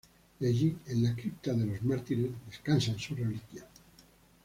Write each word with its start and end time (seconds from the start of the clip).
Y 0.39 0.47
allí, 0.47 0.75
en 0.87 1.03
la 1.03 1.13
Cripta 1.13 1.53
de 1.53 1.63
los 1.63 1.83
Mártires, 1.83 2.31
descansan 2.47 2.97
sus 2.97 3.19
reliquias. 3.19 3.65